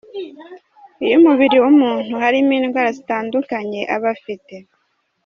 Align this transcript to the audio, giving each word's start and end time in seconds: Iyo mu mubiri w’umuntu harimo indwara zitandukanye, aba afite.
Iyo 1.05 1.15
mu 1.19 1.23
mubiri 1.31 1.57
w’umuntu 1.63 2.13
harimo 2.23 2.51
indwara 2.59 2.89
zitandukanye, 2.97 3.79
aba 3.95 4.07
afite. 4.15 4.55